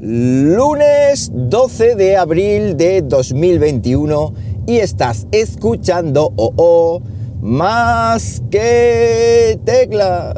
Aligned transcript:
lunes 0.00 1.30
12 1.32 1.94
de 1.94 2.16
abril 2.16 2.76
de 2.76 3.02
2021 3.02 4.32
y 4.66 4.78
estás 4.78 5.26
escuchando 5.30 6.32
oh, 6.36 6.52
oh, 6.56 7.02
más 7.42 8.42
que 8.50 9.58
teclas. 9.64 10.36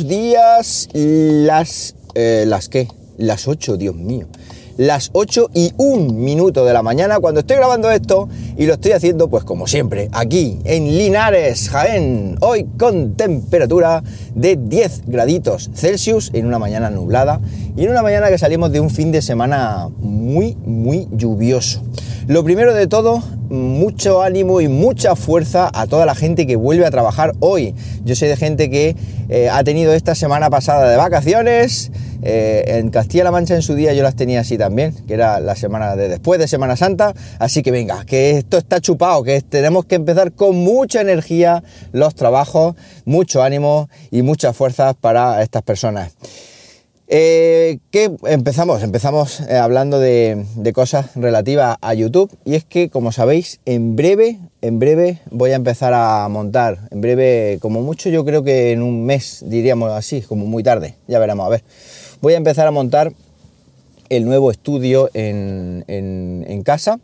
Días, 0.00 0.88
las... 0.94 1.94
Eh, 2.14 2.44
¿Las 2.46 2.68
qué? 2.68 2.88
Las 3.18 3.46
8, 3.48 3.76
Dios 3.76 3.94
mío. 3.94 4.26
Las 4.76 5.10
8 5.12 5.50
y 5.54 5.72
un 5.76 6.24
minuto 6.24 6.64
de 6.64 6.72
la 6.72 6.82
mañana 6.82 7.20
cuando 7.20 7.40
estoy 7.40 7.56
grabando 7.56 7.90
esto 7.90 8.28
y 8.62 8.66
lo 8.66 8.74
estoy 8.74 8.92
haciendo 8.92 9.28
pues 9.28 9.42
como 9.42 9.66
siempre, 9.66 10.08
aquí 10.12 10.60
en 10.62 10.96
Linares, 10.96 11.68
Jaén, 11.68 12.36
hoy 12.42 12.68
con 12.78 13.16
temperatura 13.16 14.04
de 14.36 14.54
10 14.56 15.02
graditos 15.08 15.68
Celsius 15.74 16.30
en 16.32 16.46
una 16.46 16.60
mañana 16.60 16.88
nublada 16.88 17.40
y 17.76 17.82
en 17.82 17.90
una 17.90 18.04
mañana 18.04 18.28
que 18.28 18.38
salimos 18.38 18.70
de 18.70 18.78
un 18.78 18.88
fin 18.88 19.10
de 19.10 19.20
semana 19.20 19.88
muy, 19.98 20.56
muy 20.64 21.08
lluvioso. 21.10 21.82
Lo 22.28 22.44
primero 22.44 22.72
de 22.72 22.86
todo, 22.86 23.20
mucho 23.50 24.22
ánimo 24.22 24.60
y 24.60 24.68
mucha 24.68 25.16
fuerza 25.16 25.68
a 25.74 25.88
toda 25.88 26.06
la 26.06 26.14
gente 26.14 26.46
que 26.46 26.54
vuelve 26.54 26.86
a 26.86 26.90
trabajar 26.92 27.32
hoy. 27.40 27.74
Yo 28.04 28.14
soy 28.14 28.28
de 28.28 28.36
gente 28.36 28.70
que 28.70 28.94
eh, 29.28 29.50
ha 29.50 29.64
tenido 29.64 29.92
esta 29.92 30.14
semana 30.14 30.50
pasada 30.50 30.88
de 30.88 30.96
vacaciones. 30.96 31.90
Eh, 32.22 32.64
en 32.78 32.90
Castilla-La 32.90 33.30
Mancha 33.30 33.54
en 33.54 33.62
su 33.62 33.74
día 33.74 33.92
yo 33.92 34.02
las 34.02 34.14
tenía 34.14 34.40
así 34.40 34.56
también, 34.56 34.94
que 35.06 35.14
era 35.14 35.40
la 35.40 35.56
semana 35.56 35.96
de 35.96 36.08
después 36.08 36.38
de 36.38 36.48
Semana 36.48 36.76
Santa. 36.76 37.12
Así 37.38 37.62
que 37.62 37.70
venga, 37.70 38.04
que 38.04 38.38
esto 38.38 38.58
está 38.58 38.80
chupado, 38.80 39.22
que 39.22 39.40
tenemos 39.42 39.84
que 39.84 39.96
empezar 39.96 40.32
con 40.32 40.56
mucha 40.56 41.00
energía 41.00 41.62
los 41.92 42.14
trabajos, 42.14 42.76
mucho 43.04 43.42
ánimo 43.42 43.88
y 44.10 44.22
muchas 44.22 44.56
fuerzas 44.56 44.94
para 45.00 45.42
estas 45.42 45.62
personas. 45.62 46.12
Eh, 47.08 47.78
¿qué 47.90 48.10
empezamos? 48.24 48.82
Empezamos 48.82 49.40
eh, 49.40 49.56
hablando 49.56 49.98
de, 49.98 50.46
cosas 50.74 51.14
relativas 51.14 51.76
a 51.80 51.94
YouTube. 51.94 52.30
Y 52.44 52.54
es 52.54 52.64
que, 52.64 52.90
como 52.90 53.12
sabéis, 53.12 53.60
en 53.66 53.96
breve, 53.96 54.38
en 54.60 54.78
breve 54.78 55.20
voy 55.30 55.50
a 55.50 55.56
empezar 55.56 55.92
a 55.94 56.26
montar, 56.28 56.88
en 56.90 57.00
breve, 57.00 57.58
como 57.60 57.82
mucho 57.82 58.08
yo 58.08 58.24
creo 58.24 58.42
que 58.42 58.72
en 58.72 58.82
un 58.82 59.04
mes, 59.04 59.44
diríamos 59.46 59.92
así, 59.92 60.22
como 60.22 60.46
muy 60.46 60.62
tarde, 60.62 60.94
ya 61.08 61.18
veremos, 61.18 61.46
a 61.46 61.50
ver, 61.50 61.64
voy 62.20 62.34
a 62.34 62.36
empezar 62.36 62.66
a 62.66 62.70
montar 62.70 63.12
el 64.08 64.24
nuevo 64.24 64.50
estudio 64.50 65.10
en 65.14 66.62
casa, 66.64 67.00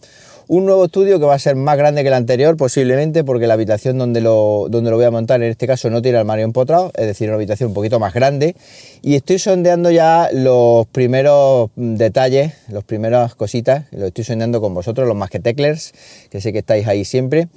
un 0.49 0.65
nuevo 0.65 0.87
estudio 0.87 1.21
que 1.21 1.27
va 1.27 1.35
a 1.35 1.39
ser 1.39 1.57
más 1.57 1.77
grande 1.77 2.03
que 2.03 2.09
el 2.09 2.15
anterior 2.15 2.57
posiblemente 2.57 3.23
porque 3.23 3.47
la 3.47 3.55
habitación 3.55 3.99
donde 3.99 4.23
lo, 4.23 4.67
donde 4.71 4.91
lo 4.91 4.97
voy 4.97 5.05
a 5.05 5.11
montar 5.11 5.43
en 5.43 5.51
este 5.51 5.67
caso 5.67 5.91
no 5.91 6.01
tiene 6.01 6.17
armario 6.17 6.47
empotrado, 6.47 6.91
es 6.97 7.07
decir, 7.07 7.29
una 7.29 7.37
habitación 7.37 7.69
un 7.69 7.75
poquito 7.75 8.01
más 8.01 8.15
grande. 8.15 8.57
Y 9.03 9.15
estoy 9.15 9.39
sondeando 9.39 9.91
ya 9.91 10.31
los 10.33 10.87
primeros 10.87 11.71
detalles, 11.77 12.55
las 12.69 12.83
primeras 12.83 13.35
cositas, 13.35 13.85
lo 13.93 14.07
estoy 14.07 14.25
sondeando 14.25 14.63
con 14.63 14.73
vosotros, 14.73 15.07
los 15.07 15.17
más 15.17 15.29
que 15.29 15.39
teclers, 15.39 15.93
que 16.31 16.41
sé 16.41 16.53
que 16.53 16.61
estáis 16.61 16.87
ahí 16.87 17.05
siempre. 17.05 17.49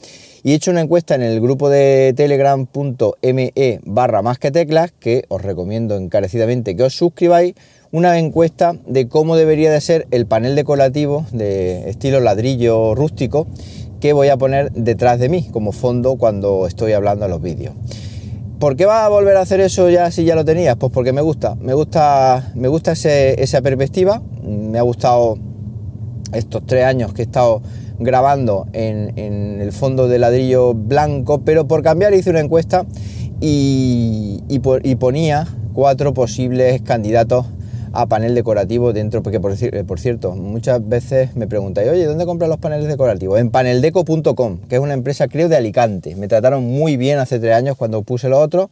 Y 0.43 0.51
he 0.51 0.55
hecho 0.55 0.71
una 0.71 0.81
encuesta 0.81 1.15
en 1.15 1.21
el 1.21 1.39
grupo 1.39 1.69
de 1.69 2.13
telegram.me 2.17 3.79
barra 3.85 4.21
más 4.21 4.37
que 4.37 4.51
teclas 4.51 4.91
que 4.91 5.23
os 5.29 5.41
recomiendo 5.41 5.95
encarecidamente 5.95 6.75
que 6.75 6.83
os 6.83 6.93
suscribáis 6.95 7.53
una 7.91 8.17
encuesta 8.17 8.75
de 8.87 9.07
cómo 9.07 9.35
debería 9.35 9.71
de 9.71 9.81
ser 9.81 10.07
el 10.11 10.25
panel 10.25 10.55
decorativo 10.55 11.25
de 11.33 11.89
estilo 11.89 12.21
ladrillo 12.21 12.95
rústico 12.95 13.47
que 13.99 14.13
voy 14.13 14.29
a 14.29 14.37
poner 14.37 14.71
detrás 14.71 15.19
de 15.19 15.27
mí 15.27 15.49
como 15.51 15.73
fondo 15.73 16.15
cuando 16.15 16.67
estoy 16.67 16.93
hablando 16.93 17.25
en 17.25 17.31
los 17.31 17.41
vídeos. 17.41 17.75
¿Por 18.59 18.77
qué 18.77 18.85
va 18.85 19.05
a 19.05 19.09
volver 19.09 19.35
a 19.37 19.41
hacer 19.41 19.59
eso 19.59 19.89
ya 19.89 20.09
si 20.11 20.23
ya 20.23 20.35
lo 20.35 20.45
tenías? 20.45 20.77
Pues 20.77 20.91
porque 20.91 21.11
me 21.11 21.21
gusta, 21.21 21.55
me 21.55 21.73
gusta, 21.73 22.51
me 22.55 22.67
gusta 22.67 22.93
esa 22.93 23.61
perspectiva, 23.61 24.21
me 24.43 24.77
ha 24.77 24.83
gustado 24.83 25.37
estos 26.33 26.65
tres 26.65 26.85
años 26.85 27.13
que 27.13 27.23
he 27.23 27.25
estado 27.25 27.61
grabando 27.99 28.67
en, 28.71 29.59
el 29.61 29.71
fondo 29.71 30.07
de 30.07 30.17
ladrillo 30.17 30.73
blanco, 30.73 31.41
pero 31.41 31.67
por 31.67 31.83
cambiar 31.83 32.13
hice 32.13 32.29
una 32.29 32.39
encuesta 32.39 32.85
y, 33.41 34.43
y 34.47 34.95
ponía 34.95 35.47
cuatro 35.73 36.13
posibles 36.13 36.81
candidatos 36.81 37.47
a 37.93 38.05
panel 38.07 38.35
decorativo 38.35 38.93
dentro, 38.93 39.21
porque 39.23 39.39
por, 39.39 39.53
eh, 39.59 39.83
por 39.85 39.99
cierto, 39.99 40.33
muchas 40.35 40.87
veces 40.87 41.35
me 41.35 41.47
preguntáis, 41.47 41.89
oye, 41.89 42.05
¿dónde 42.05 42.25
compras 42.25 42.49
los 42.49 42.59
paneles 42.59 42.87
decorativos? 42.87 43.39
En 43.39 43.49
paneldeco.com, 43.49 44.59
que 44.69 44.75
es 44.75 44.81
una 44.81 44.93
empresa 44.93 45.27
creo 45.27 45.49
de 45.49 45.57
Alicante. 45.57 46.15
Me 46.15 46.27
trataron 46.27 46.63
muy 46.63 46.97
bien 46.97 47.19
hace 47.19 47.39
tres 47.39 47.55
años 47.55 47.77
cuando 47.77 48.01
puse 48.03 48.29
lo 48.29 48.39
otro 48.39 48.69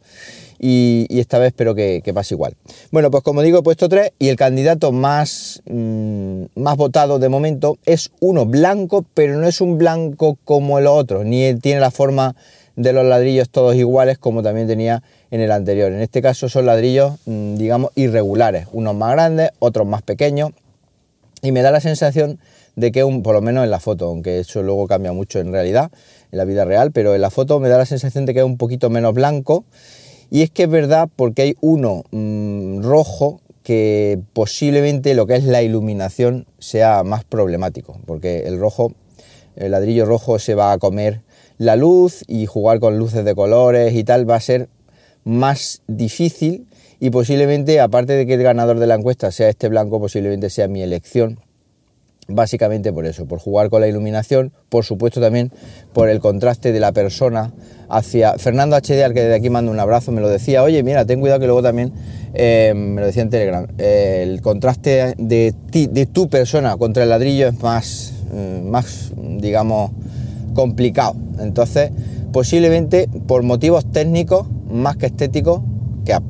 y, 0.58 1.06
esta 1.10 1.38
vez 1.38 1.48
espero 1.48 1.74
que, 1.74 2.02
pase 2.14 2.34
igual. 2.34 2.54
Bueno, 2.90 3.10
pues 3.10 3.22
como 3.22 3.42
digo, 3.42 3.58
he 3.58 3.62
puesto 3.62 3.88
tres 3.88 4.12
y 4.18 4.28
el 4.28 4.36
candidato 4.36 4.92
más, 4.92 5.62
mm, 5.66 6.44
más 6.56 6.76
votado 6.76 7.18
de 7.18 7.28
momento 7.28 7.78
es 7.86 8.10
uno 8.20 8.46
blanco, 8.46 9.04
pero 9.14 9.36
no 9.38 9.46
es 9.46 9.60
un 9.60 9.78
blanco 9.78 10.38
como 10.44 10.78
el 10.78 10.86
otro, 10.86 11.24
ni 11.24 11.54
tiene 11.54 11.80
la 11.80 11.90
forma 11.90 12.34
de 12.80 12.94
los 12.94 13.04
ladrillos 13.04 13.50
todos 13.50 13.74
iguales 13.76 14.16
como 14.16 14.42
también 14.42 14.66
tenía 14.66 15.02
en 15.30 15.42
el 15.42 15.52
anterior. 15.52 15.92
En 15.92 16.00
este 16.00 16.22
caso 16.22 16.48
son 16.48 16.64
ladrillos, 16.64 17.12
mm, 17.26 17.56
digamos, 17.56 17.90
irregulares, 17.94 18.68
unos 18.72 18.94
más 18.94 19.12
grandes, 19.12 19.50
otros 19.58 19.86
más 19.86 20.00
pequeños, 20.00 20.52
y 21.42 21.52
me 21.52 21.60
da 21.60 21.70
la 21.70 21.80
sensación 21.80 22.38
de 22.76 22.90
que, 22.90 23.04
un, 23.04 23.22
por 23.22 23.34
lo 23.34 23.42
menos 23.42 23.64
en 23.64 23.70
la 23.70 23.80
foto, 23.80 24.06
aunque 24.06 24.40
eso 24.40 24.62
luego 24.62 24.86
cambia 24.86 25.12
mucho 25.12 25.40
en 25.40 25.52
realidad, 25.52 25.90
en 26.32 26.38
la 26.38 26.46
vida 26.46 26.64
real, 26.64 26.90
pero 26.90 27.14
en 27.14 27.20
la 27.20 27.28
foto 27.28 27.60
me 27.60 27.68
da 27.68 27.76
la 27.76 27.84
sensación 27.84 28.24
de 28.24 28.32
que 28.32 28.40
es 28.40 28.46
un 28.46 28.56
poquito 28.56 28.88
menos 28.88 29.12
blanco, 29.12 29.64
y 30.30 30.40
es 30.40 30.50
que 30.50 30.62
es 30.62 30.70
verdad 30.70 31.08
porque 31.14 31.42
hay 31.42 31.56
uno 31.60 32.04
mm, 32.12 32.82
rojo 32.82 33.40
que 33.62 34.18
posiblemente 34.32 35.12
lo 35.12 35.26
que 35.26 35.36
es 35.36 35.44
la 35.44 35.62
iluminación 35.62 36.46
sea 36.58 37.02
más 37.02 37.24
problemático, 37.24 38.00
porque 38.06 38.46
el 38.46 38.58
rojo, 38.58 38.94
el 39.56 39.72
ladrillo 39.72 40.06
rojo 40.06 40.38
se 40.38 40.54
va 40.54 40.72
a 40.72 40.78
comer 40.78 41.20
la 41.60 41.76
luz 41.76 42.24
y 42.26 42.46
jugar 42.46 42.80
con 42.80 42.96
luces 42.96 43.22
de 43.22 43.34
colores 43.34 43.94
y 43.94 44.02
tal 44.02 44.28
va 44.28 44.36
a 44.36 44.40
ser 44.40 44.70
más 45.24 45.82
difícil 45.86 46.66
y 47.00 47.10
posiblemente, 47.10 47.80
aparte 47.80 48.14
de 48.14 48.26
que 48.26 48.32
el 48.32 48.42
ganador 48.42 48.78
de 48.78 48.86
la 48.86 48.94
encuesta 48.94 49.30
sea 49.30 49.50
este 49.50 49.68
blanco, 49.68 50.00
posiblemente 50.00 50.48
sea 50.48 50.68
mi 50.68 50.82
elección. 50.82 51.38
Básicamente 52.28 52.94
por 52.94 53.04
eso, 53.04 53.26
por 53.26 53.40
jugar 53.40 53.68
con 53.68 53.82
la 53.82 53.88
iluminación, 53.88 54.52
por 54.70 54.86
supuesto 54.86 55.20
también 55.20 55.52
por 55.92 56.08
el 56.08 56.20
contraste 56.20 56.72
de 56.72 56.80
la 56.80 56.92
persona 56.92 57.52
hacia... 57.90 58.38
Fernando 58.38 58.76
HD, 58.76 59.02
al 59.04 59.12
que 59.12 59.24
de 59.24 59.34
aquí 59.34 59.50
mando 59.50 59.70
un 59.70 59.80
abrazo, 59.80 60.12
me 60.12 60.22
lo 60.22 60.30
decía, 60.30 60.62
oye, 60.62 60.82
mira, 60.82 61.04
ten 61.04 61.20
cuidado 61.20 61.40
que 61.40 61.46
luego 61.46 61.62
también, 61.62 61.92
eh, 62.32 62.72
me 62.74 63.02
lo 63.02 63.06
decía 63.06 63.22
en 63.22 63.30
Telegram, 63.30 63.66
eh, 63.76 64.20
el 64.22 64.40
contraste 64.40 65.14
de, 65.18 65.54
ti, 65.70 65.88
de 65.88 66.06
tu 66.06 66.30
persona 66.30 66.78
contra 66.78 67.02
el 67.02 67.10
ladrillo 67.10 67.48
es 67.48 67.60
más, 67.60 68.14
eh, 68.32 68.62
más 68.64 69.12
digamos, 69.18 69.90
complicado. 70.54 71.14
Entonces, 71.38 71.90
posiblemente 72.32 73.08
por 73.26 73.42
motivos 73.42 73.90
técnicos 73.90 74.46
más 74.70 74.96
que 74.96 75.06
estéticos, 75.06 75.60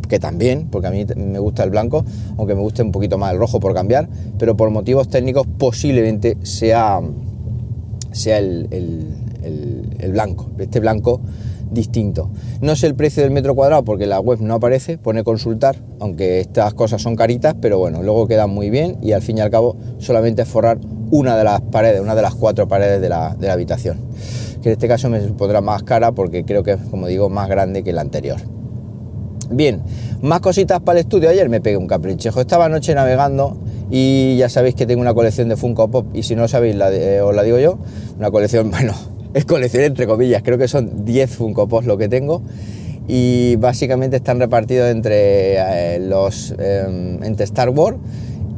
que, 0.09 0.19
también, 0.19 0.69
porque 0.71 0.89
a 0.89 0.91
mí 0.91 1.07
me 1.17 1.39
gusta 1.39 1.65
el 1.65 1.71
blanco, 1.71 2.05
aunque 2.37 2.55
me 2.55 2.61
guste 2.61 2.83
un 2.83 2.93
poquito 2.93 3.17
más 3.17 3.33
el 3.33 3.39
rojo 3.39 3.61
por 3.61 3.73
cambiar, 3.73 4.09
pero 4.39 4.57
por 4.57 4.71
motivos 4.71 5.09
técnicos 5.09 5.47
posiblemente 5.59 6.37
sea, 6.43 7.01
sea 8.13 8.39
el, 8.39 8.69
el 9.99 10.13
blanco, 10.13 10.51
este 10.59 10.81
blanco 10.81 11.21
distinto. 11.71 12.31
No 12.61 12.77
sé 12.77 12.87
el 12.89 12.95
precio 12.95 13.23
del 13.23 13.33
metro 13.33 13.55
cuadrado 13.55 13.85
porque 13.85 14.07
la 14.07 14.21
web 14.21 14.41
no 14.41 14.55
aparece, 14.55 14.99
pone 14.99 15.25
consultar, 15.25 15.77
aunque 16.01 16.41
estas 16.41 16.75
cosas 16.75 17.01
son 17.01 17.17
caritas, 17.17 17.55
pero 17.61 17.79
bueno, 17.79 18.03
luego 18.03 18.27
quedan 18.27 18.51
muy 18.51 18.71
bien 18.71 18.99
y 19.01 19.13
al 19.13 19.23
fin 19.23 19.39
y 19.39 19.41
al 19.41 19.51
cabo 19.51 19.77
solamente 19.99 20.43
es 20.43 20.49
forrar 20.49 20.79
una 21.11 21.37
de 21.37 21.45
las 21.45 21.61
paredes, 21.61 22.01
una 22.01 22.15
de 22.15 22.23
las 22.23 22.35
cuatro 22.35 22.69
paredes 22.69 23.01
de 23.01 23.09
la, 23.09 23.35
de 23.35 23.47
la 23.47 23.53
habitación 23.55 23.99
que 24.63 24.69
en 24.69 24.73
este 24.75 24.89
caso 24.89 25.09
me 25.09 25.21
supondrá 25.21 25.61
más 25.61 25.83
cara 25.83 26.13
porque 26.13 26.45
creo 26.45 26.63
que 26.63 26.73
es, 26.73 26.79
como 26.91 27.07
digo, 27.07 27.29
más 27.29 27.49
grande 27.49 27.83
que 27.83 27.91
el 27.91 27.99
anterior. 27.99 28.39
Bien, 29.51 29.83
más 30.23 30.41
cositas 30.41 30.81
para 30.81 30.99
el 30.99 31.05
estudio. 31.05 31.29
Ayer 31.29 31.49
me 31.49 31.61
pegué 31.61 31.77
un 31.77 31.89
caprichejo. 31.89 32.41
Estaba 32.41 32.67
anoche 32.67 32.95
navegando 32.95 33.57
y 33.91 34.37
ya 34.37 34.49
sabéis 34.49 34.75
que 34.75 34.87
tengo 34.87 35.01
una 35.01 35.15
colección 35.15 35.49
de 35.49 35.57
Funko 35.57 35.91
Pop 35.91 36.07
y 36.15 36.23
si 36.23 36.37
no 36.37 36.43
lo 36.43 36.49
sabéis, 36.49 36.77
la, 36.77 36.91
os 37.25 37.35
la 37.35 37.43
digo 37.43 37.59
yo. 37.59 37.79
Una 38.19 38.31
colección, 38.31 38.71
bueno, 38.71 38.95
es 39.35 39.45
colección 39.45 39.85
entre 39.85 40.07
comillas, 40.07 40.43
creo 40.43 40.59
que 40.59 40.69
son 40.69 41.05
10 41.05 41.31
Funko 41.31 41.67
Pop 41.67 41.85
lo 41.85 41.97
que 41.97 42.09
tengo 42.09 42.43
y 43.09 43.57
básicamente 43.57 44.17
están 44.17 44.39
repartidos 44.39 44.89
entre 44.91 45.57
eh, 45.57 45.99
los 45.99 46.55
em, 46.59 47.21
entre 47.25 47.45
Star 47.45 47.71
Wars 47.71 47.97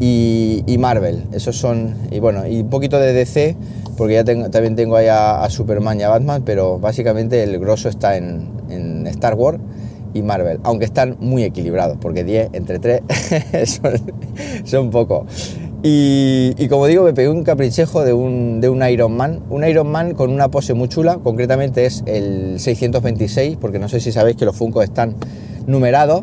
y, 0.04 0.78
Marvel. 0.78 1.24
Esos 1.32 1.56
son 1.56 1.94
y 2.10 2.18
bueno 2.18 2.46
y 2.46 2.60
un 2.60 2.70
poquito 2.70 2.98
de 2.98 3.12
DC 3.12 3.56
porque 3.96 4.14
ya 4.14 4.24
también 4.24 4.74
tengo 4.74 4.96
ahí 4.96 5.06
a, 5.08 5.46
Superman 5.48 6.00
y 6.00 6.02
a 6.02 6.08
Batman, 6.08 6.42
pero 6.44 6.78
básicamente 6.78 7.42
el 7.42 7.58
grosso 7.58 7.88
está 7.88 8.16
en, 8.16 9.06
Star 9.06 9.34
Wars 9.34 9.58
y 10.14 10.22
Marvel, 10.22 10.58
aunque 10.64 10.86
están 10.86 11.16
muy 11.20 11.44
equilibrados, 11.44 11.98
porque 12.00 12.24
10 12.24 12.50
entre 12.54 12.78
3 12.78 13.02
son, 13.64 13.92
son 14.64 14.90
poco. 14.90 15.26
Y, 15.82 16.54
y, 16.58 16.68
como 16.68 16.86
digo, 16.86 17.04
me 17.04 17.12
pegué 17.12 17.28
un 17.28 17.44
caprichejo 17.44 18.04
de 18.04 18.12
un, 18.12 18.60
de 18.60 18.68
un 18.68 18.82
Iron 18.88 19.12
Man, 19.16 19.40
un 19.50 19.64
Iron 19.64 19.88
Man 19.88 20.14
con 20.14 20.30
una 20.30 20.48
pose 20.48 20.74
muy 20.74 20.88
chula, 20.88 21.18
concretamente 21.22 21.84
es 21.84 22.02
el 22.06 22.58
626, 22.58 23.58
porque 23.60 23.78
no 23.78 23.88
sé 23.88 24.00
si 24.00 24.10
sabéis 24.10 24.36
que 24.36 24.44
los 24.44 24.56
Funko 24.56 24.82
están 24.82 25.14
numerados. 25.66 26.22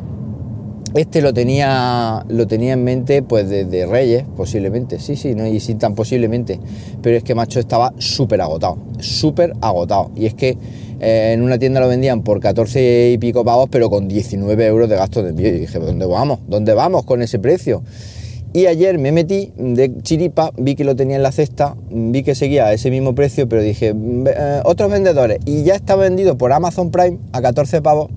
Este 0.96 1.22
lo 1.22 1.34
tenía, 1.34 2.26
lo 2.30 2.48
tenía 2.48 2.74
en 2.74 2.84
mente 2.84 3.22
pues 3.22 3.48
de, 3.48 3.86
Reyes, 3.86 4.24
posiblemente, 4.36 5.00
sí, 5.00 5.16
sí, 5.16 5.36
no, 5.36 5.46
y 5.46 5.60
sí 5.60 5.76
tan 5.76 5.94
posiblemente, 5.94 6.60
pero 7.04 7.16
es 7.16 7.24
que 7.24 7.36
macho 7.36 7.60
estaba 7.60 7.94
súper 8.00 8.42
agotado, 8.42 8.78
súper 9.00 9.54
agotado. 9.62 10.10
Y 10.16 10.26
es 10.26 10.34
que 10.34 10.58
eh, 11.00 11.34
en 11.34 11.44
una 11.44 11.60
tienda 11.60 11.80
lo 11.80 11.88
vendían 11.88 12.24
por 12.24 12.40
14 12.40 13.12
y 13.12 13.18
pico 13.20 13.46
pavos, 13.46 13.70
pero 13.70 13.92
con 13.92 14.08
19 14.08 14.66
euros 14.66 14.90
de 14.90 14.96
gasto 14.96 15.22
de 15.22 15.30
envío. 15.30 15.50
Y 15.50 15.60
dije, 15.60 15.78
¿dónde 15.78 16.08
vamos? 16.08 16.40
¿Dónde 16.48 16.74
vamos 16.74 17.06
con 17.06 17.22
ese 17.22 17.38
precio? 17.38 17.84
Y 18.52 18.66
ayer 18.66 18.98
me 18.98 19.12
metí 19.12 19.54
de 19.58 20.02
chiripa, 20.02 20.52
vi 20.58 20.74
que 20.74 20.84
lo 20.84 20.96
tenía 20.96 21.18
en 21.18 21.24
la 21.24 21.32
cesta, 21.32 21.76
vi 21.92 22.24
que 22.24 22.34
seguía 22.34 22.66
a 22.66 22.74
ese 22.74 22.90
mismo 22.90 23.14
precio, 23.14 23.48
pero 23.48 23.62
dije, 23.62 23.94
eh, 23.96 24.62
otros 24.66 24.90
vendedores, 24.90 25.38
y 25.46 25.62
ya 25.62 25.76
está 25.76 25.96
vendido 25.96 26.36
por 26.36 26.52
Amazon 26.52 26.90
Prime 26.90 27.20
a 27.32 27.44
14 27.44 27.84
pavos 27.84 28.10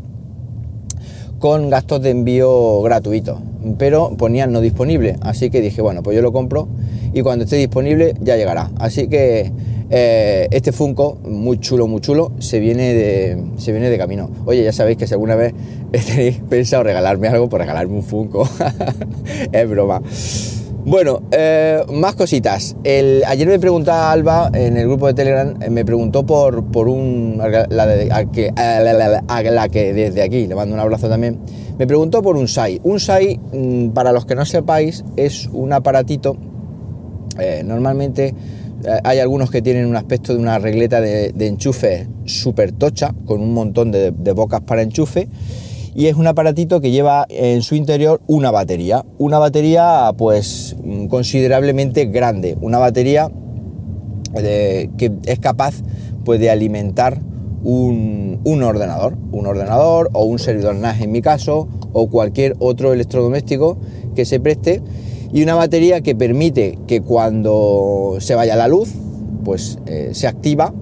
con 1.43 1.71
gastos 1.71 2.01
de 2.03 2.11
envío 2.11 2.83
gratuitos, 2.83 3.41
pero 3.77 4.17
ponían 4.17 4.53
no 4.53 4.61
disponible, 4.61 5.17
así 5.23 5.51
que 5.51 5.61
dije, 5.61 5.83
bueno, 5.83 6.01
pues 6.01 6.15
yo 6.15 6.23
lo 6.23 6.33
compro 6.33 6.69
y 7.13 7.23
cuando 7.23 7.47
esté 7.47 7.57
disponible 7.57 8.15
ya 8.21 8.37
llegará. 8.37 8.71
Así 8.79 9.09
que 9.09 9.51
eh, 9.91 10.47
este 10.53 10.71
Funko, 10.71 11.19
muy 11.25 11.59
chulo, 11.59 11.89
muy 11.89 12.01
chulo, 12.01 12.31
se 12.39 12.61
viene, 12.61 12.95
de, 12.95 13.43
se 13.57 13.73
viene 13.73 13.91
de 13.91 13.99
camino. 13.99 14.31
Oye, 14.47 14.63
ya 14.63 14.73
sabéis 14.73 14.99
que 14.99 15.09
si 15.09 15.15
alguna 15.15 15.35
vez 15.35 15.53
tenéis 16.07 16.39
pensado 16.49 16.85
regalarme 16.85 17.27
algo, 17.27 17.49
pues 17.49 17.61
regalarme 17.61 17.95
un 17.95 18.05
Funko. 18.05 18.49
es 19.53 19.69
broma. 19.69 20.01
Bueno, 20.85 21.23
eh, 21.31 21.81
más 21.93 22.17
cositas. 22.17 22.75
El, 22.83 23.23
ayer 23.29 23.47
me 23.47 23.61
preguntaba 23.61 24.11
Alba 24.11 24.51
en 24.53 24.77
el 24.77 24.89
grupo 24.89 25.07
de 25.07 25.15
Telegram, 25.15 25.55
eh, 25.63 25.71
me 25.71 25.85
preguntó 25.85 26.27
por, 26.27 26.65
por 26.73 26.89
un. 26.89 27.39
La 27.39 27.87
de, 27.87 28.13
a, 28.13 28.25
que, 28.25 28.53
la, 28.53 29.69
que 29.69 29.93
desde 29.93 30.23
aquí 30.23 30.49
le 30.49 30.57
mando 30.57 30.75
un 30.75 30.81
abrazo 30.81 31.09
también. 31.09 31.39
Me 31.79 31.87
preguntó 31.87 32.21
por 32.21 32.37
un 32.37 32.49
SAI. 32.49 32.81
Un 32.83 32.99
SAI, 32.99 33.39
mm, 33.53 33.91
para 33.91 34.11
los 34.11 34.27
que 34.27 34.35
no 34.35 34.45
sepáis, 34.45 35.05
es 35.17 35.49
un 35.53 35.73
aparatito. 35.73 36.37
Eh, 37.39 37.63
normalmente 37.65 38.35
hay 39.05 39.21
algunos 39.21 39.53
que 39.53 39.63
tienen 39.63 39.87
un 39.87 39.95
aspecto 39.95 40.35
de 40.35 40.41
una 40.41 40.59
regleta 40.59 41.01
de, 41.01 41.33
enchufe 41.47 42.09
súper 42.25 42.73
tocha, 42.73 43.15
con 43.25 43.41
un 43.41 43.55
montón 43.55 43.93
de, 43.93 44.11
de 44.11 44.33
bocas 44.33 44.63
para 44.63 44.83
enchufe 44.83 45.29
y 45.95 46.07
es 46.07 46.17
un 46.17 46.27
aparatito 46.27 46.81
que 46.81 46.91
lleva 46.91 47.27
en 47.29 47.63
su 47.63 47.75
interior 47.75 48.21
una 48.27 48.51
batería, 48.51 49.05
una 49.19 49.39
batería 49.39 50.11
pues 50.17 50.77
considerablemente 51.09 52.07
grande, 52.07 52.57
una 52.61 52.79
batería 52.79 53.31
que 54.35 55.13
es 55.27 55.39
capaz 55.39 55.75
pues, 56.25 56.41
de 56.41 56.51
alimentar 56.51 57.21
un, 57.63 58.41
ordenador, 58.63 59.17
un 59.31 59.47
ordenador 59.47 60.11
o 60.13 60.25
un 60.25 60.39
servidor 60.39 60.75
NAS 60.75 61.01
en 61.01 61.13
mi 61.13 61.23
caso, 61.23 61.69
o 61.93 62.09
cualquier 62.09 62.57
otro 62.59 62.93
electrodoméstico 62.93 63.77
que 64.17 64.25
se 64.25 64.41
preste, 64.41 64.83
y 65.33 65.43
una 65.43 65.55
batería 65.55 66.01
que 66.01 66.15
permite 66.15 66.79
que 66.87 67.01
cuando 67.01 68.17
se 68.21 68.35
vaya 68.35 68.57
la 68.57 68.69
luz, 68.69 68.93
pues 69.45 69.79
eh, 69.87 70.11
se 70.13 70.27
activa. 70.27 70.75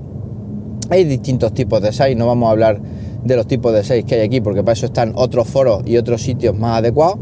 Hay 0.88 1.04
distintos 1.04 1.54
tipos 1.54 1.80
de 1.82 1.92
SAI, 1.92 2.14
no 2.14 2.26
vamos 2.26 2.48
a 2.48 2.50
hablar 2.52 2.80
de 3.24 3.36
los 3.36 3.46
tipos 3.46 3.72
de 3.72 3.84
6 3.84 4.04
que 4.04 4.16
hay 4.16 4.20
aquí, 4.22 4.40
porque 4.40 4.62
para 4.62 4.72
eso 4.72 4.86
están 4.86 5.12
otros 5.14 5.48
foros 5.48 5.82
y 5.86 5.96
otros 5.96 6.22
sitios 6.22 6.56
más 6.56 6.78
adecuados. 6.78 7.18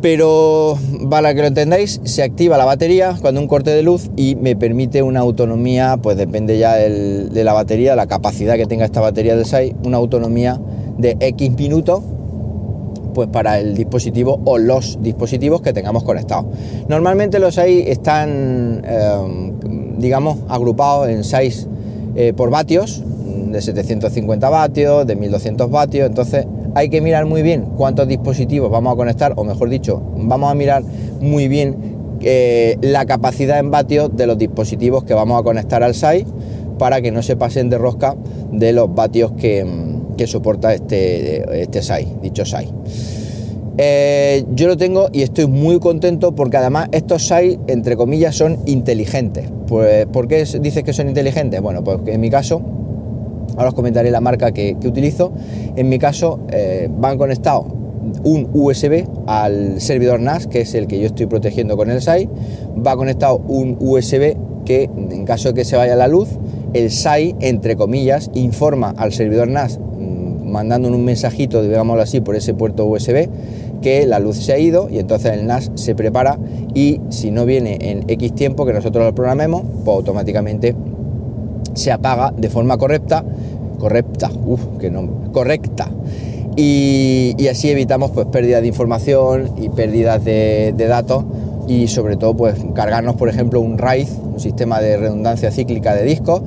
Pero 0.00 0.76
para 1.08 1.32
que 1.32 1.42
lo 1.42 1.46
entendáis, 1.46 2.00
se 2.02 2.24
activa 2.24 2.58
la 2.58 2.64
batería 2.64 3.16
cuando 3.20 3.40
un 3.40 3.46
corte 3.46 3.70
de 3.70 3.84
luz 3.84 4.10
y 4.16 4.34
me 4.34 4.56
permite 4.56 5.00
una 5.02 5.20
autonomía, 5.20 5.96
pues 6.02 6.16
depende 6.16 6.58
ya 6.58 6.74
de 6.74 7.44
la 7.44 7.52
batería, 7.52 7.94
la 7.94 8.08
capacidad 8.08 8.56
que 8.56 8.66
tenga 8.66 8.84
esta 8.84 9.00
batería 9.00 9.36
del 9.36 9.46
6, 9.46 9.74
una 9.84 9.98
autonomía 9.98 10.60
de 10.98 11.16
X 11.20 11.52
minutos 11.56 12.02
pues 13.14 13.28
para 13.28 13.58
el 13.58 13.74
dispositivo 13.74 14.40
o 14.44 14.58
los 14.58 14.98
dispositivos 15.02 15.60
que 15.62 15.72
tengamos 15.72 16.02
conectados. 16.02 16.46
Normalmente 16.88 17.38
los 17.38 17.54
6 17.54 17.84
están, 17.88 18.82
eh, 18.84 19.52
digamos, 19.98 20.38
agrupados 20.48 21.08
en 21.08 21.22
6 21.22 21.68
eh, 22.14 22.32
por 22.34 22.50
vatios, 22.50 23.02
de 23.52 23.60
750 23.60 24.48
vatios, 24.48 25.06
de 25.06 25.16
1200 25.16 25.70
vatios, 25.70 26.08
entonces 26.08 26.46
hay 26.74 26.88
que 26.88 27.00
mirar 27.00 27.26
muy 27.26 27.42
bien 27.42 27.66
cuántos 27.76 28.08
dispositivos 28.08 28.70
vamos 28.70 28.94
a 28.94 28.96
conectar, 28.96 29.34
o 29.36 29.44
mejor 29.44 29.68
dicho, 29.68 30.02
vamos 30.16 30.50
a 30.50 30.54
mirar 30.54 30.82
muy 31.20 31.48
bien 31.48 32.18
eh, 32.20 32.76
la 32.80 33.04
capacidad 33.04 33.58
en 33.58 33.70
vatios 33.70 34.16
de 34.16 34.26
los 34.26 34.38
dispositivos 34.38 35.04
que 35.04 35.14
vamos 35.14 35.40
a 35.40 35.42
conectar 35.42 35.82
al 35.82 35.94
SAI 35.94 36.24
para 36.78 37.00
que 37.00 37.10
no 37.10 37.22
se 37.22 37.36
pasen 37.36 37.68
de 37.68 37.78
rosca 37.78 38.16
de 38.50 38.72
los 38.72 38.94
vatios 38.94 39.32
que, 39.32 39.66
que 40.16 40.26
soporta 40.26 40.72
este, 40.72 41.62
este 41.62 41.82
SAI, 41.82 42.16
dicho 42.22 42.44
SAI. 42.44 42.68
Eh, 43.78 44.44
yo 44.54 44.68
lo 44.68 44.76
tengo 44.76 45.08
y 45.12 45.22
estoy 45.22 45.46
muy 45.46 45.78
contento 45.78 46.34
porque 46.34 46.58
además 46.58 46.88
estos 46.92 47.26
SAI, 47.26 47.58
entre 47.68 47.96
comillas, 47.96 48.36
son 48.36 48.58
inteligentes. 48.66 49.48
Pues, 49.66 50.06
¿Por 50.06 50.28
qué 50.28 50.44
dices 50.60 50.82
que 50.82 50.92
son 50.92 51.08
inteligentes? 51.08 51.60
Bueno, 51.60 51.82
pues 51.82 51.98
en 52.06 52.20
mi 52.20 52.30
caso 52.30 52.62
Ahora 53.56 53.68
os 53.68 53.74
comentaré 53.74 54.10
la 54.10 54.20
marca 54.20 54.52
que, 54.52 54.76
utilizo. 54.84 55.32
En 55.76 55.88
mi 55.88 55.98
caso 55.98 56.40
eh, 56.50 56.88
van 56.90 57.18
conectados 57.18 57.66
un 58.24 58.48
USB 58.52 59.06
al 59.26 59.80
servidor 59.80 60.20
NAS, 60.20 60.46
que 60.46 60.62
es 60.62 60.74
el 60.74 60.86
que 60.86 60.98
yo 60.98 61.06
estoy 61.06 61.26
protegiendo 61.26 61.76
con 61.76 61.90
el 61.90 62.02
SAI. 62.02 62.28
Va 62.84 62.96
conectado 62.96 63.38
un 63.48 63.76
USB 63.80 64.36
que 64.64 64.84
en 64.84 65.24
caso 65.24 65.48
de 65.48 65.54
que 65.54 65.64
se 65.64 65.76
vaya 65.76 65.96
la 65.96 66.08
luz, 66.08 66.28
el 66.72 66.90
SAI, 66.90 67.36
entre 67.40 67.76
comillas, 67.76 68.30
informa 68.34 68.94
al 68.96 69.12
servidor 69.12 69.48
NAS 69.48 69.78
mm, 69.78 70.50
mandando 70.50 70.88
un 70.88 71.04
mensajito, 71.04 71.62
digámoslo 71.62 72.02
así, 72.02 72.20
por 72.20 72.36
ese 72.36 72.54
puerto 72.54 72.86
USB, 72.86 73.28
que 73.82 74.06
la 74.06 74.20
luz 74.20 74.36
se 74.36 74.52
ha 74.52 74.58
ido 74.58 74.88
y 74.88 74.98
entonces 74.98 75.32
el 75.32 75.46
NAS 75.46 75.72
se 75.74 75.94
prepara 75.94 76.38
y 76.74 77.00
si 77.10 77.30
no 77.30 77.44
viene 77.44 77.78
en 77.80 78.04
X 78.08 78.34
tiempo 78.34 78.64
que 78.64 78.72
nosotros 78.72 79.04
lo 79.04 79.14
programemos, 79.14 79.62
pues 79.84 79.96
automáticamente 79.96 80.74
se 81.74 81.92
apaga 81.92 82.32
de 82.36 82.48
forma 82.48 82.76
correcta, 82.78 83.24
correcta, 83.78 84.30
uff, 84.46 84.60
que 84.78 84.90
no, 84.90 85.32
correcta. 85.32 85.88
Y, 86.56 87.34
así 87.50 87.70
evitamos 87.70 88.10
pues 88.10 88.26
pérdidas 88.26 88.60
de 88.60 88.68
información 88.68 89.50
y 89.56 89.70
pérdidas 89.70 90.22
de, 90.24 90.74
datos 90.76 91.24
y 91.66 91.88
sobre 91.88 92.16
todo 92.16 92.34
pues 92.34 92.56
cargarnos 92.74 93.16
por 93.16 93.28
ejemplo 93.28 93.60
un 93.60 93.78
RAID, 93.78 94.08
un 94.34 94.40
sistema 94.40 94.80
de 94.80 94.96
redundancia 94.96 95.50
cíclica 95.50 95.94
de 95.94 96.04
discos, 96.04 96.42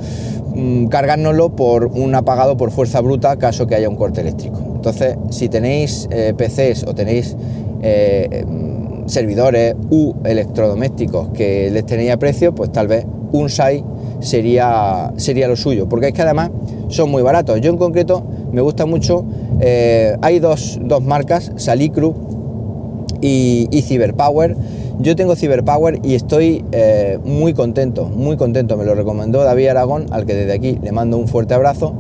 mm, 0.54 0.88
cargárnoslo 0.88 1.56
por 1.56 1.86
un 1.86 2.14
apagado 2.14 2.56
por 2.56 2.72
fuerza 2.72 3.02
bruta 3.02 3.36
caso 3.38 3.66
que 3.66 3.76
haya 3.76 3.90
un 3.90 3.96
corte 3.96 4.22
eléctrico. 4.22 4.60
Entonces 4.76 5.18
si 5.32 5.50
tenéis 5.50 6.08
eh, 6.12 6.34
PCs 6.38 6.86
o 6.88 6.94
tenéis 6.94 7.36
eh, 7.82 8.46
mm, 8.48 9.08
servidores 9.08 9.76
u 9.90 10.14
electrodomésticos 10.24 11.30
que 11.30 11.72
les 11.72 11.86
tenéis 11.86 12.12
a 12.12 12.18
precio, 12.18 12.54
pues 12.54 12.72
tal 12.72 12.88
vez 12.88 13.06
un 13.32 13.50
SAI 13.50 13.84
sería, 14.26 15.14
sería 15.18 15.48
lo 15.48 15.56
suyo, 15.56 15.88
porque 15.88 16.08
es 16.08 16.14
que 16.14 16.22
además 16.22 16.52
son 16.90 17.10
muy 17.12 17.22
baratos. 17.22 17.62
Yo 17.62 17.72
en 17.72 17.78
concreto 17.78 18.24
me 18.52 18.62
gusta 18.62 18.86
mucho, 18.86 19.26
eh, 19.62 20.16
hay 20.22 20.40
dos, 20.40 20.80
marcas, 21.02 21.52
Salicru 21.56 22.16
y, 23.22 23.68
y 23.72 23.82
Cyberpower. 23.82 24.56
Yo 25.00 25.16
tengo 25.16 25.36
Cyberpower 25.36 26.00
y 26.04 26.16
estoy 26.16 26.64
eh, 26.72 27.20
muy 27.24 27.54
contento, 27.54 28.06
muy 28.06 28.38
contento. 28.38 28.78
Me 28.78 28.86
lo 28.86 28.96
recomendó 28.96 29.44
David 29.44 29.68
Aragón, 29.68 30.06
al 30.12 30.26
que 30.26 30.34
desde 30.34 30.54
aquí 30.54 30.80
le 30.82 30.92
mando 30.92 31.18
un 31.18 31.28
fuerte 31.28 31.54
abrazo. 31.54 31.96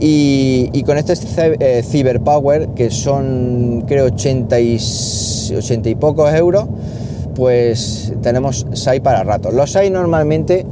Y, 0.00 0.84
con 0.84 0.96
este 0.96 1.14
eh, 1.58 1.82
Cyberpower, 1.82 2.68
que 2.68 2.90
son 2.90 3.84
creo 3.88 4.06
80 4.06 4.60
y, 4.60 4.76
80 4.76 5.88
y 5.88 5.94
pocos 5.96 6.32
euros, 6.32 6.66
pues 7.34 8.12
tenemos 8.22 8.66
SAI 8.72 9.00
para 9.00 9.24
rato. 9.24 9.50
Los 9.50 9.72
SAI 9.72 9.90
normalmente 9.90 10.64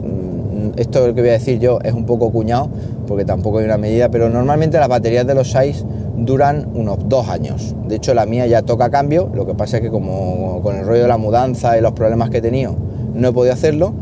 esto 0.76 1.14
que 1.14 1.20
voy 1.20 1.30
a 1.30 1.32
decir 1.32 1.58
yo 1.58 1.78
es 1.82 1.92
un 1.92 2.04
poco 2.06 2.30
cuñado, 2.30 2.68
porque 3.06 3.24
tampoco 3.24 3.58
hay 3.58 3.64
una 3.64 3.78
medida, 3.78 4.08
pero 4.10 4.28
normalmente 4.28 4.78
las 4.78 4.88
baterías 4.88 5.26
de 5.26 5.34
los 5.34 5.50
6 5.50 5.84
duran 6.18 6.68
unos 6.74 6.98
dos 7.08 7.28
años. 7.28 7.74
De 7.88 7.96
hecho, 7.96 8.14
la 8.14 8.26
mía 8.26 8.46
ya 8.46 8.62
toca 8.62 8.90
cambio, 8.90 9.30
lo 9.34 9.46
que 9.46 9.54
pasa 9.54 9.78
es 9.78 9.82
que 9.82 9.90
como 9.90 10.60
con 10.62 10.76
el 10.76 10.86
rollo 10.86 11.02
de 11.02 11.08
la 11.08 11.18
mudanza 11.18 11.78
y 11.78 11.80
los 11.80 11.92
problemas 11.92 12.30
que 12.30 12.38
he 12.38 12.42
tenido, 12.42 12.74
no 13.14 13.28
he 13.28 13.32
podido 13.32 13.54
hacerlo, 13.54 13.94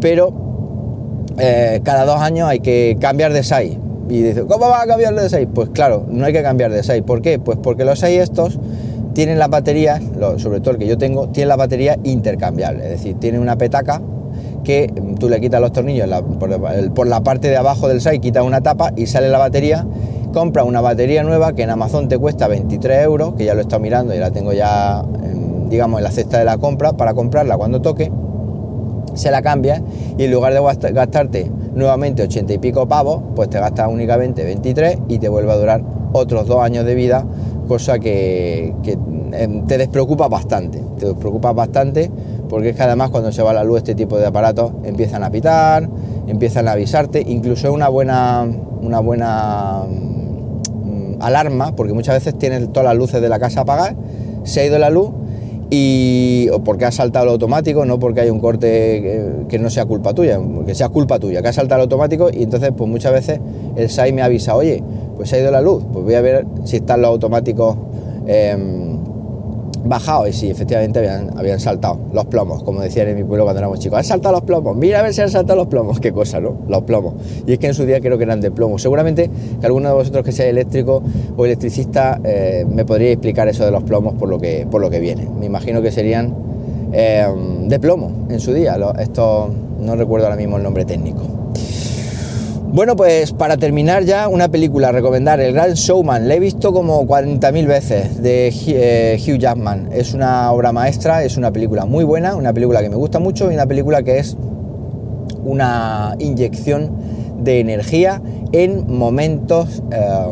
pero 0.00 0.32
eh, 1.38 1.80
cada 1.84 2.04
dos 2.04 2.20
años 2.20 2.48
hay 2.48 2.60
que 2.60 2.96
cambiar 3.00 3.32
de 3.32 3.42
6. 3.42 3.76
Y 4.08 4.22
dice, 4.22 4.44
¿cómo 4.44 4.68
va 4.68 4.82
a 4.82 4.86
cambiar 4.86 5.14
de 5.14 5.28
6? 5.28 5.48
Pues 5.54 5.70
claro, 5.70 6.04
no 6.08 6.24
hay 6.24 6.32
que 6.32 6.42
cambiar 6.42 6.72
de 6.72 6.82
6. 6.82 7.02
¿Por 7.02 7.22
qué? 7.22 7.38
Pues 7.38 7.58
porque 7.62 7.84
los 7.84 8.00
6 8.00 8.20
estos 8.20 8.58
tienen 9.14 9.38
las 9.38 9.50
baterías, 9.50 10.02
sobre 10.38 10.60
todo 10.60 10.72
el 10.72 10.78
que 10.78 10.86
yo 10.86 10.98
tengo, 10.98 11.28
tiene 11.28 11.48
la 11.48 11.56
batería 11.56 11.98
intercambiable, 12.04 12.84
es 12.84 12.90
decir, 12.90 13.16
tiene 13.18 13.38
una 13.38 13.56
petaca 13.56 14.00
que 14.62 14.92
tú 15.18 15.28
le 15.28 15.40
quitas 15.40 15.60
los 15.60 15.72
tornillos 15.72 16.08
por, 16.38 17.06
la 17.06 17.20
parte 17.22 17.48
de 17.48 17.56
abajo 17.56 17.88
del 17.88 18.00
SAI, 18.00 18.20
quitas 18.20 18.44
una 18.44 18.60
tapa 18.60 18.92
y 18.96 19.06
sale 19.06 19.28
la 19.28 19.38
batería 19.38 19.86
compra 20.32 20.64
una 20.64 20.80
batería 20.80 21.22
nueva 21.22 21.54
que 21.54 21.62
en 21.62 21.70
Amazon 21.70 22.08
te 22.08 22.18
cuesta 22.18 22.48
23 22.48 23.04
euros, 23.04 23.34
que 23.34 23.44
ya 23.44 23.54
lo 23.54 23.60
he 23.60 23.62
estado 23.62 23.82
mirando 23.82 24.14
y 24.14 24.18
la 24.18 24.30
tengo 24.30 24.52
ya, 24.52 25.04
digamos, 25.68 25.98
en 25.98 26.04
la 26.04 26.10
cesta 26.10 26.38
de 26.38 26.44
la 26.44 26.58
compra 26.58 26.92
para 26.92 27.14
comprarla 27.14 27.56
cuando 27.56 27.80
toque, 27.82 28.10
se 29.14 29.30
la 29.30 29.42
cambias 29.42 29.82
y 30.16 30.24
en 30.24 30.30
lugar 30.30 30.54
de 30.54 30.92
gastarte 30.92 31.50
nuevamente 31.74 32.22
80 32.22 32.52
y 32.54 32.58
pico 32.58 32.86
pavos, 32.86 33.22
pues 33.34 33.50
te 33.50 33.58
gastas 33.58 33.88
únicamente 33.90 34.44
23 34.44 34.98
y 35.08 35.18
te 35.18 35.28
vuelve 35.28 35.52
a 35.52 35.56
durar 35.56 35.82
otros 36.12 36.46
dos 36.46 36.62
años 36.62 36.84
de 36.84 36.94
vida, 36.94 37.24
cosa 37.68 37.98
que, 37.98 38.74
em, 39.32 39.64
te 39.66 39.78
despreocupa 39.78 40.28
bastante, 40.28 40.82
te 40.98 41.06
despreocupa 41.06 41.52
bastante 41.52 42.10
porque 42.50 42.70
es 42.70 42.76
que 42.76 42.82
además 42.82 43.10
cuando 43.10 43.30
se 43.30 43.42
va 43.42 43.52
la 43.52 43.62
luz 43.62 43.78
este 43.78 43.94
tipo 43.94 44.18
de 44.18 44.26
aparatos 44.26 44.72
empiezan 44.82 45.22
a 45.22 45.30
pitar, 45.30 45.88
empiezan 46.26 46.66
a 46.66 46.72
avisarte, 46.72 47.22
incluso 47.26 47.72
una 47.72 47.88
buena, 47.88 48.46
una 48.82 48.98
buena 48.98 49.84
mm, 49.88 51.22
alarma, 51.22 51.74
porque 51.76 51.94
muchas 51.94 52.16
veces 52.16 52.36
tienes 52.36 52.70
todas 52.72 52.84
las 52.84 52.96
luces 52.96 53.22
de 53.22 53.28
la 53.28 53.38
casa 53.38 53.60
apagadas, 53.60 53.94
se 54.42 54.60
ha 54.60 54.66
ido 54.66 54.78
la 54.78 54.90
luz 54.90 55.10
y 55.70 56.48
o 56.52 56.64
porque 56.64 56.84
ha 56.84 56.90
saltado 56.90 57.26
el 57.26 57.30
automático, 57.30 57.84
no 57.84 58.00
porque 58.00 58.22
hay 58.22 58.30
un 58.30 58.40
corte 58.40 59.44
que, 59.48 59.58
no 59.60 59.70
sea 59.70 59.86
culpa 59.86 60.12
tuya, 60.12 60.40
que 60.66 60.74
sea 60.74 60.88
culpa 60.88 61.20
tuya, 61.20 61.42
que 61.42 61.48
ha 61.48 61.52
saltado 61.52 61.80
el 61.80 61.84
automático 61.84 62.30
y 62.32 62.42
entonces 62.42 62.72
pues 62.76 62.90
muchas 62.90 63.12
veces 63.12 63.40
el 63.76 63.88
SAI 63.88 64.12
me 64.12 64.22
avisa, 64.22 64.56
oye, 64.56 64.82
pues 65.16 65.28
se 65.28 65.36
ha 65.36 65.40
ido 65.40 65.52
la 65.52 65.60
luz, 65.60 65.84
pues 65.92 66.04
voy 66.04 66.14
a 66.14 66.20
ver 66.20 66.46
si 66.64 66.76
están 66.76 67.00
los 67.00 67.10
automáticos 67.10 67.76
em, 68.26 68.89
bajados 69.84 70.28
y 70.28 70.32
si 70.32 70.50
efectivamente 70.50 70.98
habían, 70.98 71.38
habían 71.38 71.60
saltado 71.60 71.98
los 72.12 72.26
plomos, 72.26 72.62
como 72.62 72.80
decían 72.80 73.08
en 73.08 73.16
mi 73.16 73.24
pueblo 73.24 73.44
cuando 73.44 73.60
éramos 73.60 73.78
chicos, 73.78 73.98
han 73.98 74.04
saltado 74.04 74.34
los 74.34 74.42
plomos, 74.42 74.76
mira 74.76 75.00
a 75.00 75.02
ver 75.02 75.14
si 75.14 75.20
han 75.20 75.30
saltado 75.30 75.58
los 75.58 75.68
plomos, 75.68 76.00
qué 76.00 76.12
cosa, 76.12 76.40
¿no? 76.40 76.58
Los 76.68 76.82
plomos. 76.82 77.14
Y 77.46 77.52
es 77.52 77.58
que 77.58 77.66
en 77.66 77.74
su 77.74 77.84
día 77.86 78.00
creo 78.00 78.18
que 78.18 78.24
eran 78.24 78.40
de 78.40 78.50
plomo. 78.50 78.78
Seguramente 78.78 79.30
que 79.60 79.66
alguno 79.66 79.88
de 79.88 79.94
vosotros 79.94 80.24
que 80.24 80.32
sea 80.32 80.46
eléctrico 80.46 81.02
o 81.36 81.44
electricista 81.44 82.20
eh, 82.24 82.64
me 82.68 82.84
podría 82.84 83.10
explicar 83.10 83.48
eso 83.48 83.64
de 83.64 83.70
los 83.70 83.82
plomos 83.82 84.14
por 84.14 84.28
lo 84.28 84.38
que, 84.38 84.66
por 84.70 84.80
lo 84.80 84.90
que 84.90 85.00
viene. 85.00 85.28
Me 85.38 85.46
imagino 85.46 85.82
que 85.82 85.90
serían 85.90 86.34
em, 86.92 87.68
de 87.68 87.80
plomo 87.80 88.26
en 88.28 88.40
su 88.40 88.52
día, 88.52 88.76
esto 88.98 89.50
no 89.80 89.96
recuerdo 89.96 90.26
ahora 90.26 90.36
mismo 90.36 90.56
el 90.56 90.62
nombre 90.62 90.84
técnico. 90.84 91.39
Bueno, 92.72 92.94
pues 92.94 93.32
para 93.32 93.56
terminar 93.56 94.04
ya, 94.04 94.28
una 94.28 94.48
película 94.48 94.92
recomendar, 94.92 95.40
El 95.40 95.54
Gran 95.54 95.72
Showman. 95.74 96.28
La 96.28 96.36
he 96.36 96.38
visto 96.38 96.72
como 96.72 97.04
40.000 97.04 97.66
veces 97.66 98.22
de 98.22 98.54
eh, 98.68 99.18
Hugh 99.20 99.38
Jackman. 99.38 99.88
Es 99.92 100.14
una 100.14 100.52
obra 100.52 100.70
maestra, 100.70 101.24
es 101.24 101.36
una 101.36 101.50
película 101.50 101.84
muy 101.84 102.04
buena, 102.04 102.36
una 102.36 102.52
película 102.52 102.80
que 102.80 102.88
me 102.88 102.94
gusta 102.94 103.18
mucho 103.18 103.50
y 103.50 103.54
una 103.54 103.66
película 103.66 104.04
que 104.04 104.20
es 104.20 104.36
una 105.44 106.14
inyección 106.20 106.92
de 107.42 107.58
energía 107.58 108.22
en 108.52 108.86
momentos, 108.86 109.82
eh, 109.90 110.24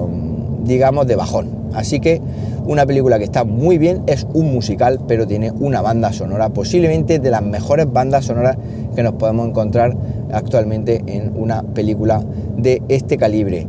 digamos, 0.62 1.08
de 1.08 1.16
bajón. 1.16 1.48
Así 1.74 1.98
que 1.98 2.22
una 2.68 2.84
película 2.84 3.18
que 3.18 3.24
está 3.24 3.44
muy 3.44 3.78
bien, 3.78 4.02
es 4.06 4.26
un 4.34 4.52
musical, 4.52 5.00
pero 5.08 5.26
tiene 5.26 5.50
una 5.52 5.80
banda 5.80 6.12
sonora, 6.12 6.50
posiblemente 6.50 7.18
de 7.18 7.30
las 7.30 7.42
mejores 7.42 7.90
bandas 7.90 8.26
sonoras 8.26 8.58
que 8.94 9.02
nos 9.02 9.14
podemos 9.14 9.48
encontrar 9.48 9.96
actualmente 10.30 11.02
en 11.06 11.32
una 11.34 11.62
película 11.62 12.22
de 12.58 12.82
este 12.88 13.16
calibre. 13.16 13.66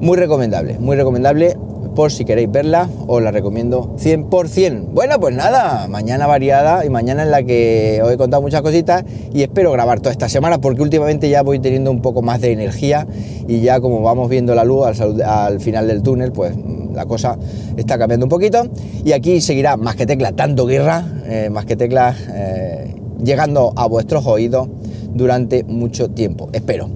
Muy 0.00 0.16
recomendable, 0.16 0.80
muy 0.80 0.96
recomendable 0.96 1.56
por 1.94 2.10
si 2.10 2.24
queréis 2.24 2.50
verla, 2.50 2.88
os 3.06 3.22
la 3.22 3.30
recomiendo 3.30 3.94
100%. 3.96 4.86
Bueno, 4.92 5.18
pues 5.20 5.34
nada, 5.34 5.86
mañana 5.88 6.26
variada 6.26 6.84
y 6.84 6.90
mañana 6.90 7.22
en 7.22 7.30
la 7.30 7.42
que 7.42 8.00
os 8.02 8.12
he 8.12 8.16
contado 8.16 8.42
muchas 8.42 8.62
cositas 8.62 9.04
y 9.32 9.42
espero 9.42 9.72
grabar 9.72 10.00
toda 10.00 10.12
esta 10.12 10.28
semana 10.28 10.60
porque 10.60 10.82
últimamente 10.82 11.28
ya 11.28 11.42
voy 11.42 11.58
teniendo 11.58 11.90
un 11.90 12.02
poco 12.02 12.22
más 12.22 12.40
de 12.40 12.52
energía 12.52 13.06
y 13.46 13.60
ya 13.60 13.80
como 13.80 14.02
vamos 14.02 14.28
viendo 14.28 14.54
la 14.54 14.64
luz 14.64 14.86
al, 14.86 15.60
final 15.60 15.88
del 15.88 16.02
túnel, 16.02 16.32
pues 16.32 16.54
la 16.94 17.06
cosa 17.06 17.38
está 17.76 17.98
cambiando 17.98 18.26
un 18.26 18.30
poquito 18.30 18.64
y 19.04 19.12
aquí 19.12 19.40
seguirá 19.40 19.76
más 19.76 19.96
que 19.96 20.06
tecla 20.06 20.32
tanto 20.32 20.66
guerra, 20.66 21.04
eh, 21.26 21.48
más 21.50 21.64
que 21.64 21.76
tecla 21.76 22.16
eh, 22.32 22.94
llegando 23.22 23.72
a 23.76 23.86
vuestros 23.86 24.26
oídos 24.26 24.68
durante 25.12 25.64
mucho 25.64 26.10
tiempo, 26.10 26.48
espero. 26.52 26.90